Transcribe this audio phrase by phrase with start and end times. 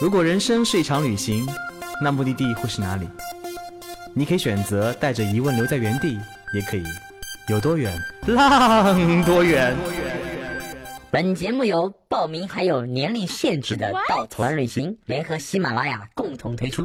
[0.00, 1.44] 如果人生是一场旅行，
[2.00, 3.08] 那目的地会是哪里？
[4.14, 6.16] 你可以选择带着疑问留在原地，
[6.54, 6.84] 也可以
[7.48, 7.92] 有多远
[8.28, 9.76] 浪多远。
[11.10, 16.84] 本节目由报名还有年龄限制的稻草人旅行联合喜马拉雅共同推出。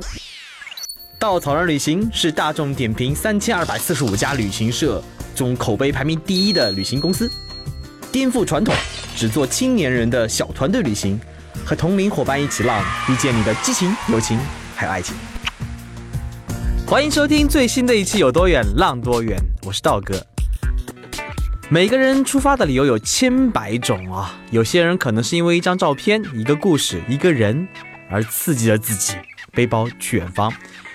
[1.20, 5.04] 稻草人旅行是大众点评三千二百四十五家旅行社
[5.36, 7.32] 中口碑排名第一的旅行公司，
[8.12, 8.74] 颠覆传统，
[9.16, 11.20] 只做青年人的小团队旅行，
[11.66, 14.40] 和同龄伙伴一起浪，遇见你的激情、友情
[14.76, 15.16] 还有爱情。
[16.86, 19.38] 欢迎收听最新的一期《有多远浪多远》，
[19.68, 20.16] 我是道哥。
[21.70, 27.68] 每个人出发的理由有千百种啊，有些人可能是因为一张照片、一个故事、一个人
[28.10, 29.16] 而刺激了自己，
[29.52, 30.52] 背包去远方；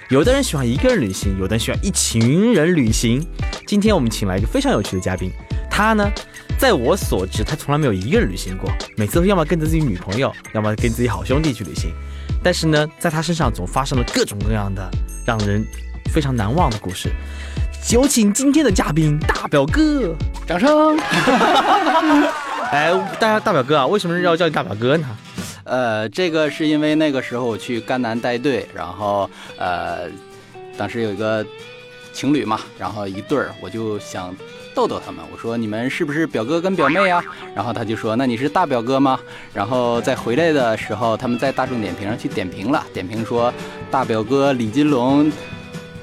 [0.08, 3.26] 有的人喜欢一个人旅行，有的人喜欢一群人旅行。
[3.66, 5.32] 今天我们请来一个非常有趣的嘉宾，
[5.68, 6.08] 他呢，
[6.58, 11.92] 在我所知，他从来没有一个人旅行过，每次都要么跟着自己女朋友，要么跟自己好兄弟去旅行。
[12.42, 14.90] 但是呢，在他身上总发生了各种各样的
[15.24, 15.64] 让人
[16.12, 17.10] 非常难忘的故事。
[17.92, 20.14] 有请今天的嘉宾大表哥，
[20.46, 20.98] 掌声！
[22.72, 25.06] 哎，大家大表哥啊，为什么要叫你大表哥呢？
[25.62, 30.08] 呃，这个是因为那个时候我去甘南带队，然后呃，
[30.76, 31.46] 当时有一个
[32.18, 34.34] 情侣嘛，然后一对儿，我就想
[34.74, 37.22] 逗逗他们，我说你们是不是表哥跟表妹啊？
[37.54, 39.20] 然后他就说那你是大表哥吗？
[39.54, 43.54] 然后在回来的时候，他们在大众点评上去点评了，点评说
[43.88, 45.30] 大表哥李金龙。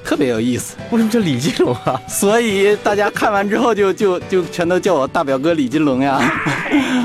[0.02, 2.00] 特别有意思，为什么叫李金龙啊？
[2.08, 6.12] 所以大家看完之后就就就全都叫我大表哥李金龙呀。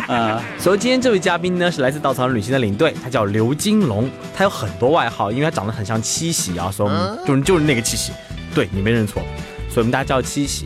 [0.08, 8.12] 啊， 所以今天这位嘉宾呢是来自稻草人旅行的领队，他叫刘金龙，他有很多外号，因为他长得很像七喜啊，所以我们就是就是那个七喜，
[8.54, 9.22] 对你没认错，
[9.70, 10.66] 所以我们大家叫七喜。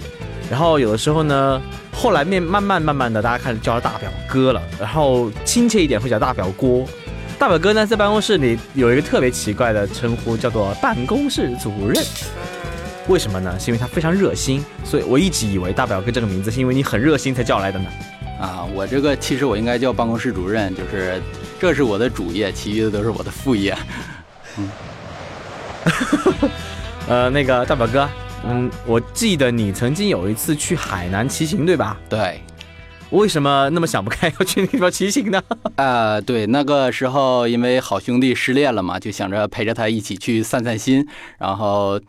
[0.49, 1.61] 然后有的时候呢，
[1.91, 6.85] 后来面慢慢慢慢的，大家开始叫他大表哥了，然后亲切一点会叫大表哥。
[7.37, 12.03] 大表哥呢，在办公室里有一个特别奇怪的称呼，叫做办公室主任。
[13.07, 13.55] 为什么呢？
[13.59, 17.85] 是因为他非常热心，所以我一直以为大表哥这个名字是因为你很热心才叫来的呢。
[18.39, 21.21] 啊，我这个其实我应该叫办公室主任，就是
[21.59, 23.77] 这是我的主业，其余的都是我的副业。
[24.57, 24.71] 嗯，
[27.07, 28.09] 呃，那个大表哥，
[28.45, 31.97] 嗯，我记得你曾经有一次去海南骑行，对吧？
[32.09, 32.41] 对。
[33.11, 35.41] 为什么那么想不开要去那地方骑行呢？
[35.75, 41.07] 啊， 对，那个时候因为好兄弟失恋了嘛，就想着陪着他一起去散散心。
[41.37, 42.01] 然后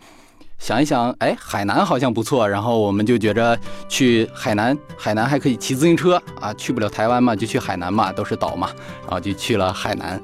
[0.59, 2.49] 想一想，哎，海南好像不错。
[2.49, 3.57] 然后我们就觉着
[3.89, 8.71] 去海南，海南还可以骑自行车啊，去不了台湾嘛，就去海南嘛，都是岛嘛，
[9.03, 10.21] 然后就去了海南。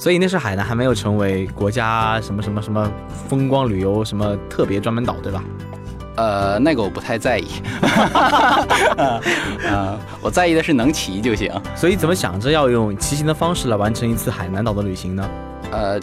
[0.00, 2.90] 所以那时候海南还没有成为国家什么什么什么
[3.28, 5.44] 风光旅游什么特别专门岛，对吧？
[6.16, 7.46] 呃，那个我不太在意，
[8.96, 11.52] 啊， 我在意的是能骑就行。
[11.76, 15.30] 所以怎么想着要用骑行的方式来完成一次海南岛的旅行呢？
[15.70, 16.00] 呃，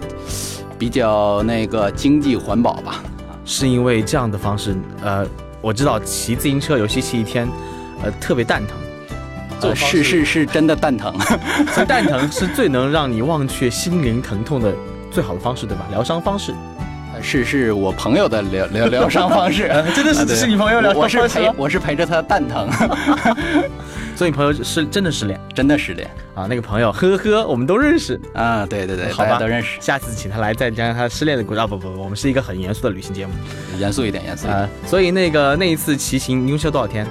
[0.78, 3.04] 比较那个经济环保吧。
[3.46, 5.26] 是因为这样的方式，呃，
[5.60, 7.48] 我知道骑自行车，尤其骑一天，
[8.04, 8.78] 呃，特别蛋疼。
[9.62, 11.14] 呃，是是是真的蛋疼，
[11.74, 14.74] 所以蛋疼是最能让你忘却心灵疼痛的
[15.12, 15.86] 最好的方式，对吧？
[15.92, 16.54] 疗伤方式。
[17.20, 21.18] 是是我朋友的疗疗疗伤方式， 真的是是你朋友疗伤方式。
[21.18, 22.70] 我是陪我是陪着他蛋疼，
[24.16, 26.46] 所以你朋友是真的失恋，真的失恋啊！
[26.48, 29.80] 那个朋友，呵呵，我们都认识啊，对对对，好吧，都认识。
[29.82, 31.66] 下次请他来再讲讲他失恋的故事啊！
[31.66, 33.34] 不不不，我们是一个很严肃的旅行节目，
[33.80, 34.70] 严肃一点，严肃啊。
[34.86, 37.08] 所以那个那一次骑行，一共骑了多少天？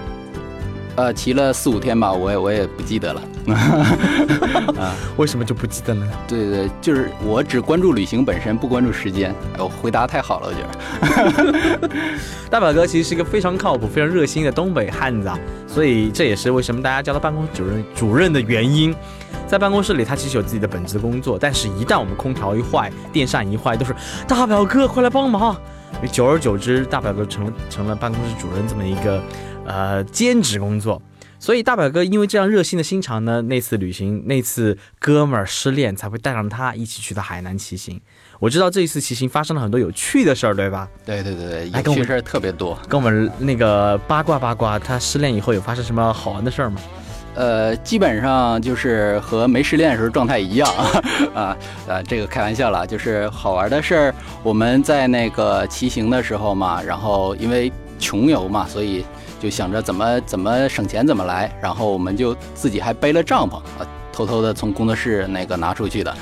[0.96, 3.22] 呃，骑了四五天吧，我也我也不记得了。
[4.80, 6.12] 啊，为什么就不记得了呢？
[6.26, 9.30] 对对，就是我只关注旅行本身，不关注时间。
[9.56, 10.60] 哎，我回答太好了，我觉
[11.80, 11.88] 得。
[12.50, 18.94] 大表哥其实是一个非常靠谱、非常热心的东北汉子啊，所以这也是为什么大家叫他办公室主任主任的原因。
[19.46, 23.94] 在办公室里，他其实有自己的本职工作，但是一旦我们空调一坏、电扇一坏，都是
[24.26, 25.54] 大表哥快来帮忙。
[26.10, 29.22] 久而久之，大表哥成成了办公室主任这么一个。
[29.66, 31.02] 呃，兼职工作，
[31.38, 38.00] 所以大表哥因为这样热心的心肠呢，那次旅行，那次哥们儿失恋，才会带上他一起去到海南骑行。
[38.38, 40.88] 我知道这一次骑行发生了很多有趣的事儿，对吧？
[41.04, 46.80] 对对对，有趣事儿特别多，跟我们那个八卦八卦，他失恋以后有发生什么好玩的事儿吗？
[47.34, 50.70] 呃，基本上就是和没失恋的时候状态一样
[51.34, 51.56] 啊
[51.88, 54.14] 啊，这个开玩笑了，就是好玩的事儿。
[54.42, 59.04] 我们在那个骑行的时候嘛，然后因为穷游嘛，所以。
[59.40, 66.14] 就想着怎么怎么省钱怎么来，然后我们就自己还背了帐篷啊，偷偷的从工作室那个拿出去的，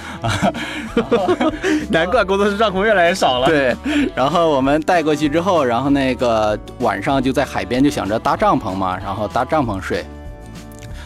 [1.90, 3.46] 难怪工作室帐篷越来越少了。
[3.46, 3.76] 对，
[4.16, 10.05] 然后我们带过去之后，然后那个晚上就在海边就想着搭帐篷嘛，然后搭帐篷睡，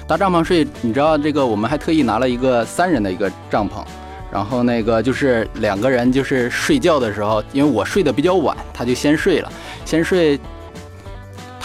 [0.06, 3.84] 搭帐篷睡，你知道这个我们还特意拿了一个三人的一个帐篷，
[4.32, 9.52] 然后那个就是两个人就是睡觉的时候，因为我睡得比较晚，他就先睡了，
[9.84, 10.40] 先睡。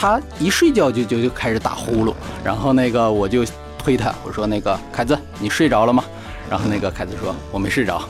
[0.03, 2.13] 他一睡觉就就就开始打呼噜，
[2.43, 3.45] 然后那个我就
[3.77, 6.03] 推他，我说那个凯子，你睡着了吗？
[6.49, 8.01] 然后那个凯子说我没睡着，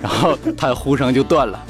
[0.00, 1.62] 然后他的呼声就断了。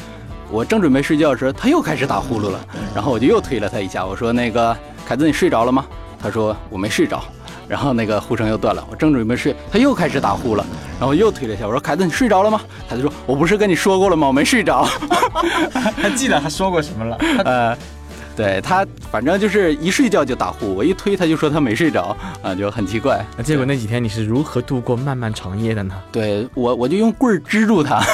[0.53, 2.61] 我正准备睡觉时，他又开始打呼噜了，
[2.95, 5.85] 然后我就又推了他一下，我说那个凯子，你睡着了吗？
[6.23, 7.21] 他说我没睡着，
[7.67, 8.87] 然后那个呼声又断了。
[8.89, 10.65] 我正准备睡，他又开始打呼了，
[11.01, 12.61] 然后又推了一下，我说凯子，你睡着了吗？
[12.89, 14.29] 凯子说我不是跟你说过了吗？
[14.29, 14.85] 我没睡着。
[15.97, 17.17] 还记得他说过什么了？
[17.45, 17.77] 呃。
[18.37, 23.25] 对他，反正就是一睡觉就打呼，我一推他就说他没睡着啊，就很奇怪。
[23.37, 25.95] 那结果那几天你是如何度过漫漫长夜的呢？
[26.13, 28.05] 对我，我就用棍儿支住他。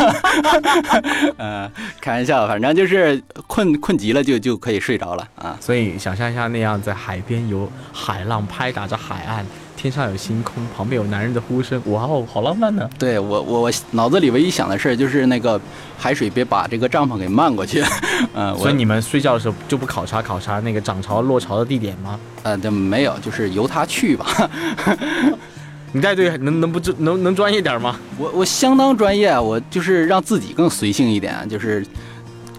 [1.37, 1.71] 呃，
[2.01, 5.57] 开玩笑，反正就是困困极了就就可以睡着了啊。
[5.61, 9.45] 所以想象一下那样在海边有海浪拍打着海岸。
[9.83, 12.89] 天上有星空，旁边有男人的呼声，哇哦，好浪漫呢！
[12.97, 15.61] 对我，我我脑子里唯一想的事儿就是那个
[15.99, 17.85] 海水别把这个帐篷给漫过去。
[18.33, 22.17] 嗯， 所以你们睡觉的时候就不考察考察那个涨潮落潮的地点吗？
[22.45, 24.49] 呃，这没有，就是由他去吧。
[25.91, 27.99] 你带队能能不专能能专业点吗？
[28.17, 31.85] 我我相当专业，我就是让自己更随性一点，就是。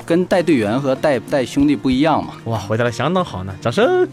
[0.06, 2.34] 跟带队员和带带兄弟不一样嘛？
[2.46, 4.04] 哇，回答的相当好呢，掌声！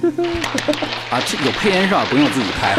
[1.10, 2.04] 啊，这有配音是吧？
[2.08, 2.74] 不用自己拍。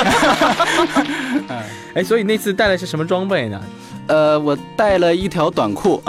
[1.95, 3.61] 哎，所以那次带的是什么装备呢？
[4.07, 6.01] 呃，我带了一条短裤，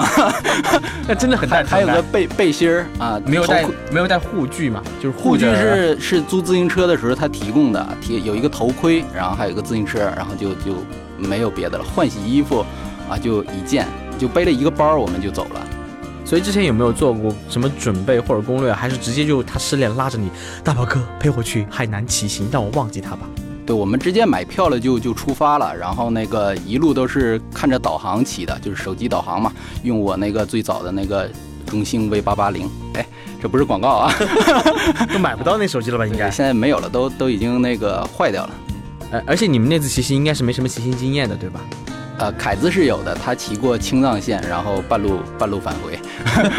[1.06, 1.62] 那真的很带。
[1.62, 4.82] 还有个背背心儿啊，没有带没有带护具嘛？
[5.00, 10.74] 就是护具是是租自行车的时候他提供的，提有一个头盔，然后还有一个自行车，然后就就
[11.16, 11.84] 没有别的了。
[11.84, 12.64] 换洗衣服
[13.08, 13.86] 啊，就一件，
[14.18, 15.60] 就背了一个包，我们就走了。
[16.24, 20.30] 所以之前有没有做过什么准备或者攻略，还是直接就他失恋拉着你，
[20.64, 23.28] 大宝哥陪我去海南骑行，让我忘记他吧？
[23.64, 29.52] 对，我们直接买票了就就出发了，然后那个一路都是看着导航骑的，就是手机导航嘛，
[29.82, 31.30] 用我那个最早的那个
[31.66, 32.68] 中兴 V 八八零。
[32.94, 33.06] 哎，
[33.40, 34.12] 这不是广告啊，
[35.12, 36.06] 都买不到那手机了吧？
[36.06, 38.50] 应该现在没有了，都都已经那个坏掉了。
[39.12, 41.60] 呃，而且你们那次骑行应该是没什么骑行经验的，对吧？
[42.22, 45.98] 呃，凯子是有的，他骑过青藏线，然后半路半路返回，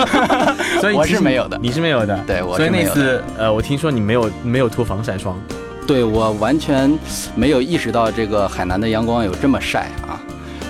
[0.81, 5.39] 所以我是没有的，你是没有的，对，我所以那次呃，我听说你没有没有涂防晒霜，
[5.87, 6.91] 对我完全
[7.33, 10.19] 没有意识到这个海南的阳光有这么晒啊，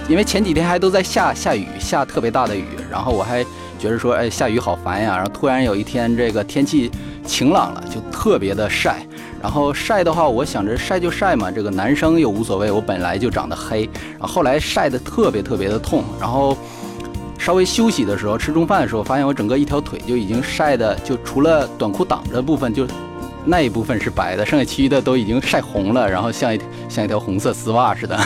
[0.08, 3.44] 因为前几天还都在下下雨，下特别大的雨，然后我还
[3.80, 6.92] 觉得说，哎，下雨好烦呀，然后突然有一天这个天气
[7.26, 8.98] 晴朗了，就特别的晒。
[9.44, 13.84] 然后晒的话，我想着晒就晒嘛，这个男生又无所谓，我本来就长得黑。
[14.12, 16.58] 然后后来晒得特别特别的痛，然后
[17.38, 22.88] 稍微休息的时候，吃中饭的时候，发现我整个一条腿就已经晒的，就除了短裤挡着部分，就
[23.44, 28.18] 那一部分是白的，剩下其余的都已经晒红了，然后像一像一条红色丝袜似的，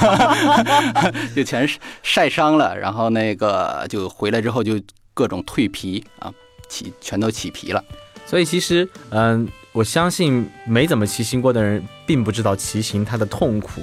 [1.36, 1.68] 就全
[2.04, 2.78] 晒伤了。
[2.78, 4.80] 然后那个就回来之后就
[5.16, 6.31] 各种蜕皮啊，
[6.70, 7.84] 起全都起皮了。
[8.24, 9.48] 所以其实，嗯。
[9.77, 13.79] 我相信没怎么骑行过的人，并不知道骑行它的痛苦。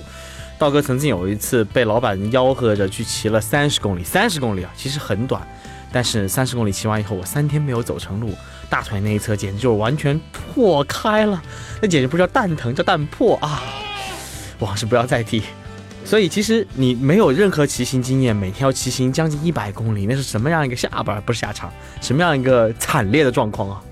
[0.59, 5.47] 道哥曾经有一次被老板吆喝着去骑了三十公里，三十公里啊，其实很短，
[5.93, 8.35] 但是三十公里骑完以后，我三天没有走成路，
[8.69, 11.41] 大腿那一侧简直就是完全破开了，
[11.81, 13.63] 那简直不叫蛋疼，叫蛋破啊！
[14.59, 15.45] 往事不要再提。
[16.05, 23.83] 所以其实你没有任何骑行经验，每天要骑行将近一百公里，那是什么样一个下巴不是下场，什么样一个惨烈的状况啊？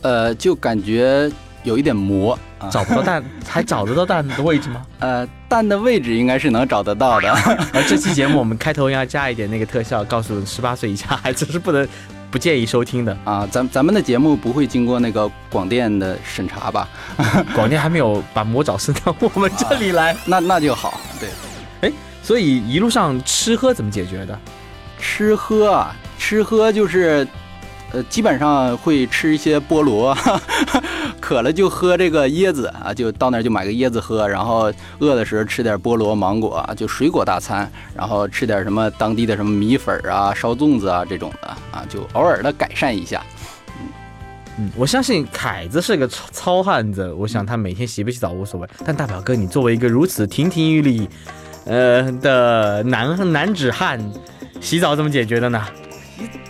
[0.00, 1.30] 呃，就感觉。
[1.62, 2.38] 有一点磨，
[2.70, 4.82] 找不到蛋，还找得到蛋的位置吗？
[5.00, 7.30] 呃，蛋的位置应该是能找得到的。
[7.74, 11.86] 而这期节目我们开头要加一点那个特效，告诉十八岁以下孩子是不能
[12.30, 13.46] 不建议收听的啊。
[13.50, 16.88] 咱咱们的节目不会经过那个广电的审查吧？
[17.54, 21.00] 广电还没有把魔爪伸到我们这里来，那那就好。
[21.18, 21.28] 对，
[21.82, 24.38] 哎，所以一路上吃喝怎么解决的？
[24.98, 27.26] 吃喝啊，吃喝就是。
[27.92, 30.16] 呃，基本上会吃一些菠萝，
[31.30, 43.24] 渴了就喝这个椰子啊，就到那儿就买个椰子喝，然后饿的时候吃点菠萝、芒果，就水果大餐，然后吃点什么当地的什么米粉啊、烧粽子啊这种的啊，就偶尔的改善一下。
[43.78, 43.86] 嗯
[44.58, 51.08] 嗯，我相信凯子是个糙糙汉子，我想他每天洗不洗澡无所谓，但大表哥你作为一个如此亭亭玉立，
[51.64, 54.00] 呃的男男子汉，
[54.60, 55.64] 洗澡怎么解决的呢？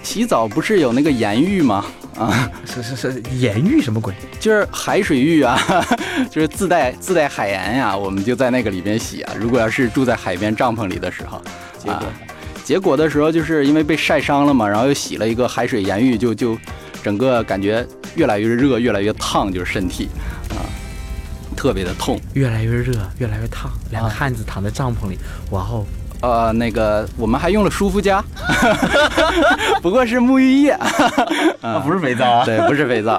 [0.02, 1.84] 洗洗澡不是有那个盐浴吗？
[2.16, 4.14] 啊，是是是，盐浴什么鬼？
[4.40, 5.56] 就是海水浴啊，
[6.32, 7.94] 就是自带自带海盐呀。
[7.96, 9.34] 我们就在那个里边洗啊。
[9.38, 11.40] 如果要是住在海边帐篷里的时候，
[11.78, 12.02] 结果
[12.64, 16.58] 结果的时候就是因为被晒伤了嘛，然后又洗了一个海水盐浴，就就
[17.02, 20.08] 整个感觉越来越热，越来越烫，就是身体
[20.50, 20.64] 啊，
[21.56, 23.70] 特别的痛，越来越热，越来越烫。
[23.90, 25.18] 两个汉子躺在帐篷里，
[25.50, 25.84] 哇哦。
[26.22, 28.22] 呃，那个我们还用了舒肤佳，
[29.80, 30.70] 不过是沐浴液，
[31.62, 32.44] 啊，不是肥皂啊。
[32.44, 33.18] 对，不是肥皂。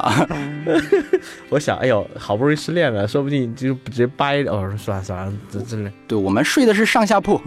[1.50, 4.43] 我想，哎呦，好不容易失恋了，说不定就直接掰。
[4.43, 5.91] 哦，算了算了，这真的。
[6.08, 7.41] 对我们睡的是上下铺，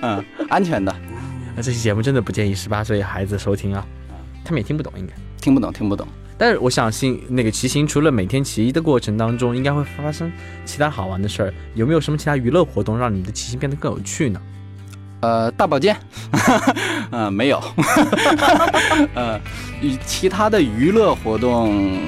[0.00, 0.94] 嗯，安全的。
[1.54, 3.84] 那这期节目真的不建议十八岁孩子收听啊，
[4.42, 6.08] 他们也听不懂，应该听不懂，听不懂。
[6.38, 10.32] 但是我相信，那个骑行除了每天骑的过程当中，应该会发生
[10.64, 11.52] 其他好玩的事儿。
[11.74, 14.40] 有没有什么其他娱乐活动让你的骑行变得更有趣呢？
[15.20, 15.96] 呃，大保健，
[17.10, 17.62] 嗯， 没有。
[19.14, 19.40] 呃，
[19.80, 21.98] 与其他的娱乐活动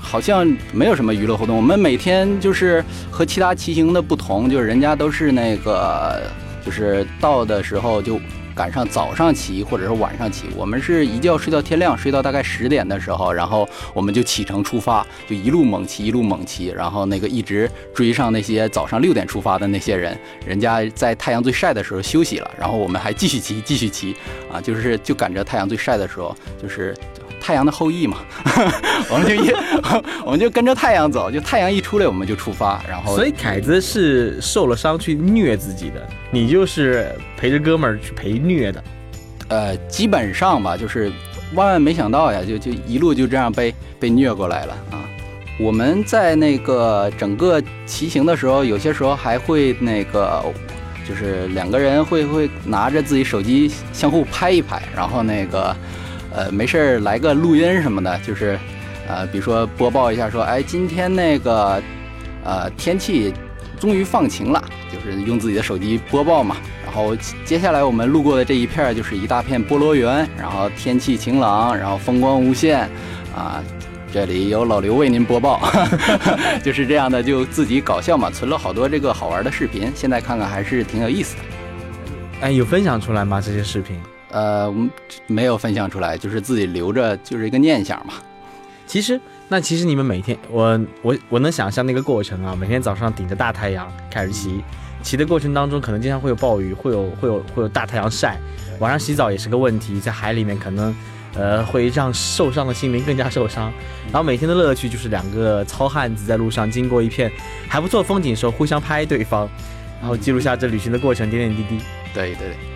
[0.00, 1.56] 好像没有什么娱乐活动。
[1.56, 6.22] 我们每天就是和其他骑行的不同，就是人家都是那个，
[6.64, 8.20] 就是到的时候就。
[8.56, 24.16] 赶上早上骑或者是晚上骑，我们是一觉睡到天亮，睡到大概十点的时候，然后我们就启程出发，就一路猛骑，一路猛骑，然后那个一直追上那些早上六点出发的那些人，人家在太阳最晒的时候休息了，然后我们还继续骑，继续骑，
[24.50, 26.96] 啊，就是就赶着太阳最晒的时候，就是。
[27.46, 28.16] 太阳的后裔嘛，
[29.08, 29.52] 我们就一，
[30.26, 33.14] 我们就跟着太阳走，就太阳一出来我们就出发，然后。
[33.14, 38.82] 所以凯子是受了伤去虐自己的，你就是陪着哥们儿去陪虐的。
[39.46, 41.12] 呃，基本上吧，就是
[41.54, 44.98] 万万没想到呀，就就一路就这样被被虐过来了啊。
[45.56, 50.42] 我们在那个整个骑行的时候，有些时候还会那个，
[51.08, 55.76] 就是两个人会会拿着自己手机相互拍一拍，然后那个。
[56.36, 58.58] 呃，没事儿来个录音什么的，就是，
[59.08, 61.82] 呃，比如说播报一下，说，哎，今天那个，
[62.44, 63.32] 呃，天气
[63.80, 64.62] 终于放晴了，
[64.92, 66.58] 就是用自己的手机播报嘛。
[66.84, 72.80] 然后接下来我们路过的这一片就是一大片菠萝园，然后天气晴朗，然后风光无限，
[73.34, 73.64] 啊，
[74.12, 75.58] 这里有老刘为您播报，
[76.62, 81.42] 就是这样的，就自己搞笑嘛，存了好多这个好玩的视频，现在看看还是挺有意思的。
[82.42, 83.40] 哎，有分享出来吗？
[83.40, 83.98] 这些视频？
[84.30, 84.90] 呃，我们
[85.26, 88.14] 没有分享出来，就是自己留着，就是一个念想嘛。
[88.86, 94.62] 其实，那其实你们每天，我我我能想象那个过程啊，每天早上顶着大太阳开始骑，
[95.02, 98.38] 骑的过程当中可能经常会有暴雨，会有会有会有大太阳晒，
[98.78, 100.94] 晚上洗澡也是个问题，在海里面可能
[101.34, 103.72] 呃会让受伤的心灵更加受伤。
[104.12, 107.30] 然后每天的乐趣就是两个糙汉子在路上经过一片
[107.68, 109.48] 还不错风景的时候，互相拍对方，
[110.00, 111.82] 然后记录下这旅行的过程点点滴滴。
[112.14, 112.75] 对对对。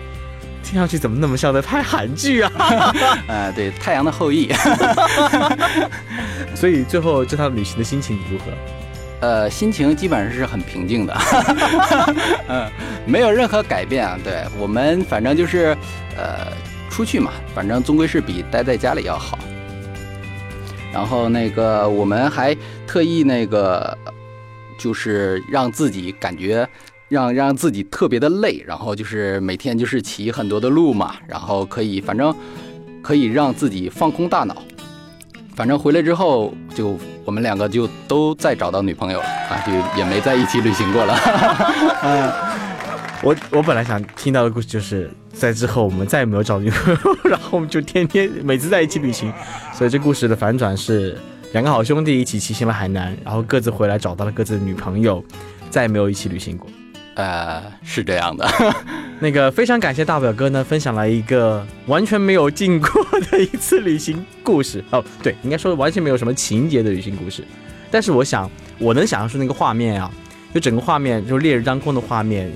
[0.71, 2.51] 听上去怎么那么像在拍韩剧啊？
[3.27, 4.47] 呃，对，《太阳的后裔》。
[6.55, 8.45] 所以最后这趟旅行的心情如何？
[9.19, 11.13] 呃，心情基本上是很平静的，
[12.47, 12.71] 嗯，
[13.05, 14.17] 没有任何改变啊。
[14.23, 15.75] 对我们反正就是，
[16.15, 16.47] 呃，
[16.89, 19.37] 出去嘛，反正终归是比待在家里要好。
[20.93, 22.55] 然后那个我们还
[22.87, 23.97] 特意那个，
[24.77, 26.65] 就是让自己感觉。
[27.11, 32.33] 让让自己特别的累，然后就是每天就是骑很多的路嘛，然后可以反正
[33.01, 34.55] 可以让自己放空大脑。
[35.53, 41.13] 反正回来之后，就我们两个就都再找到女朋友了啊，就也没在一起旅行过了。
[43.21, 49.29] 我我本来想听到的故事就是在之后我们再也没有找女朋友， 然后我们就天天每次在一起旅行。
[49.73, 51.17] 所以这故事的反转是
[51.51, 55.21] 两个好兄弟一起骑行了海南，然后各自回来找到了各自的女朋友，
[55.69, 56.69] 再也没有一起旅行过。
[57.15, 58.47] 呃，是这样的，
[59.19, 62.89] 那个非常感谢大表哥呢，分享了一个完全没有进过
[63.29, 64.83] 的一次旅行故事。
[64.91, 67.43] 哦，对，应该说完全没有什么情节的旅行故事。
[67.91, 68.49] 但是我想，
[68.79, 70.09] 我能想象出那个画面啊，
[70.53, 72.49] 就整个画面，就烈日当空的画面。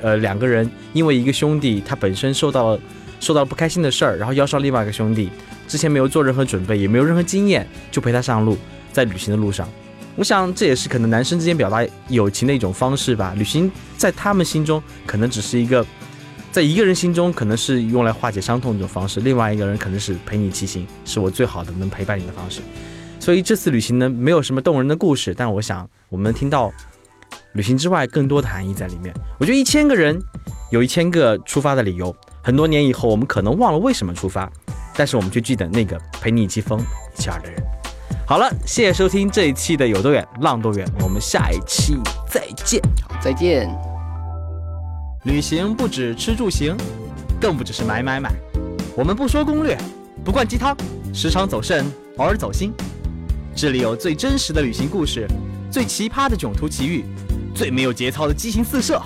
[0.00, 2.78] 呃，两个人因为一个兄弟他本身受到
[3.18, 5.30] 受到不开心的事儿，然后邀上另外一个兄弟，
[5.66, 8.56] 之前没有做任何准备，也没有任何经验，就陪他上路，
[8.92, 9.68] 在旅行的路上。
[10.16, 13.34] 我想这也是可能男生之间表达友情的一种方式吧。
[13.36, 15.84] 旅行在他们心中可能只是一个，
[16.50, 22.60] 在一个人心中可能是用来化解伤痛的一种方式，另外一个人可能是陪你骑行，是我最好的能陪伴你的方式。
[23.20, 26.72] 所以这次旅行呢，没有什么动人的故事，但我想我们听到
[27.52, 29.14] 旅行之外更多的含义在里面。
[29.38, 30.18] 我觉得一千个人
[30.70, 34.50] 有一千个出发的理由，很多年以后我们可能忘了为什么出发，
[34.96, 37.62] 但是我们却记得那个陪你一起疯一起二的人。
[38.28, 41.96] 好了，谢谢收听这一期的有多远浪多远，我们下一期
[42.28, 42.82] 再见，
[43.22, 43.70] 再见。
[45.26, 46.76] 旅行不止吃住行，
[47.40, 48.32] 更不只是买买买。
[48.96, 49.78] 我们不说攻略，
[50.24, 50.76] 不灌鸡汤，
[51.14, 52.72] 时常走肾，偶尔走心。
[53.54, 55.24] 这里有最真实的旅行故事，
[55.70, 57.04] 最奇葩的囧途奇遇，
[57.54, 59.00] 最没有节操的激情四射。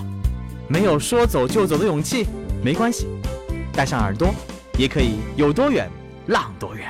[0.67, 2.25] 没有说走就走的勇气，
[2.63, 3.07] 没关系，
[3.71, 4.33] 带上耳朵，
[4.79, 5.87] 也可以有多远
[6.25, 6.89] 浪多远。